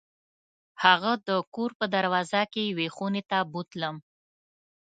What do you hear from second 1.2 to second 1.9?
د کور په